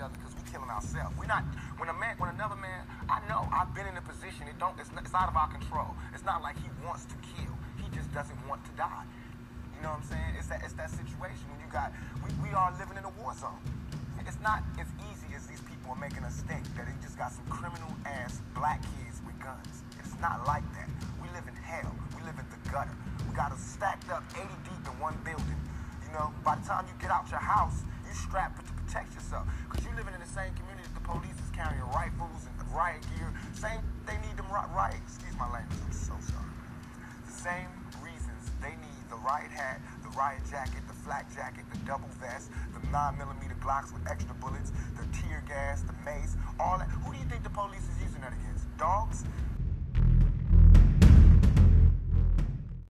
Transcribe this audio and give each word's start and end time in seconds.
other 0.00 0.14
because 0.16 0.32
we're 0.36 0.48
killing 0.48 0.70
ourselves. 0.70 1.12
We're 1.18 1.28
not. 1.28 1.44
When 1.76 1.88
a 1.88 1.96
man, 1.96 2.16
when 2.16 2.30
another 2.30 2.56
man, 2.56 2.86
I 3.10 3.20
know 3.28 3.48
I've 3.52 3.74
been 3.74 3.86
in 3.86 3.96
a 3.96 4.04
position. 4.04 4.48
It 4.48 4.56
don't. 4.56 4.78
It's, 4.78 4.92
not, 4.92 5.04
it's 5.04 5.14
out 5.14 5.28
of 5.28 5.36
our 5.36 5.48
control. 5.48 5.92
It's 6.14 6.24
not 6.24 6.40
like 6.40 6.56
he 6.56 6.70
wants 6.86 7.04
to 7.10 7.16
kill. 7.36 7.52
He 7.82 7.88
just 7.90 8.12
doesn't 8.14 8.38
want 8.48 8.64
to 8.64 8.72
die. 8.78 9.04
You 9.76 9.82
know 9.82 9.98
what 9.98 10.06
I'm 10.06 10.08
saying? 10.08 10.32
It's 10.38 10.48
that. 10.48 10.62
It's 10.64 10.76
that 10.78 10.90
situation 10.90 11.44
when 11.50 11.60
you 11.60 11.68
got. 11.68 11.92
We, 12.22 12.30
we 12.48 12.50
are 12.54 12.70
living 12.78 12.96
in 12.96 13.04
a 13.04 13.12
war 13.20 13.34
zone. 13.34 13.58
It's 14.22 14.38
not 14.40 14.62
as 14.78 14.86
easy 15.10 15.34
as 15.34 15.46
these 15.46 15.60
people 15.66 15.92
are 15.92 15.98
making 15.98 16.22
us 16.22 16.40
think 16.46 16.62
that 16.78 16.86
they 16.86 16.94
just 17.02 17.18
got 17.18 17.32
some 17.32 17.44
criminal 17.50 17.90
ass 18.06 18.40
black 18.54 18.80
kids 18.96 19.20
with 19.26 19.34
guns. 19.42 19.82
It's 19.98 20.14
not 20.22 20.46
like 20.46 20.62
that. 20.78 20.88
We 21.20 21.28
live 21.34 21.44
in 21.50 21.56
hell. 21.58 21.90
We 22.14 22.22
live 22.22 22.38
in 22.38 22.46
the 22.48 22.60
gutter. 22.70 22.94
We 23.28 23.34
got 23.34 23.50
us 23.50 23.60
stacked 23.60 24.08
up 24.10 24.22
80 24.30 24.46
deep 24.62 24.82
in 24.86 24.94
one 25.02 25.18
building. 25.26 25.58
You 26.06 26.12
know, 26.14 26.30
by 26.44 26.54
the 26.54 26.64
time 26.64 26.86
you 26.86 26.94
get 27.02 27.10
out 27.10 27.28
your 27.30 27.42
house, 27.42 27.82
you 28.12 28.18
strapped 28.20 28.60
to 28.60 28.64
protect 28.84 29.14
yourself. 29.16 29.48
Because 29.64 29.84
you're 29.84 29.96
living 29.96 30.12
in 30.12 30.20
the 30.20 30.28
same 30.28 30.52
community 30.60 30.84
the 30.92 31.00
police 31.00 31.38
is 31.40 31.48
carrying 31.56 31.80
rifles 31.96 32.44
and 32.44 32.68
riot 32.76 33.00
gear. 33.16 33.32
Same, 33.56 33.80
they 34.04 34.20
need 34.20 34.36
them 34.36 34.48
ri- 34.52 34.68
riot, 34.76 35.00
excuse 35.00 35.32
my 35.40 35.48
language, 35.48 35.80
I'm 35.80 35.96
so 35.96 36.12
sorry. 36.20 36.52
The 37.24 37.32
same 37.32 37.72
reasons 38.04 38.52
they 38.60 38.76
need 38.76 39.02
the 39.08 39.16
riot 39.24 39.48
hat, 39.48 39.80
the 40.04 40.12
riot 40.12 40.44
jacket, 40.52 40.84
the 40.84 40.92
flak 40.92 41.24
jacket, 41.32 41.64
the 41.72 41.80
double 41.88 42.08
vest, 42.20 42.52
the 42.76 42.84
9 42.92 43.16
millimeter 43.16 43.56
Glocks 43.64 43.94
with 43.94 44.04
extra 44.04 44.34
bullets, 44.36 44.72
the 44.98 45.06
tear 45.16 45.40
gas, 45.48 45.80
the 45.82 45.96
mace, 46.04 46.36
all 46.60 46.76
that. 46.76 46.88
Who 47.06 47.12
do 47.12 47.18
you 47.18 47.24
think 47.32 47.44
the 47.44 47.54
police 47.54 47.86
is 47.88 47.96
using 48.02 48.20
that 48.20 48.36
against? 48.36 48.68
Dogs? 48.76 49.24